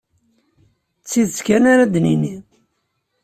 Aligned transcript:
D 1.01 1.03
tidet 1.09 1.39
kan 1.47 1.63
ara 1.71 1.85
d-nini. 1.93 2.35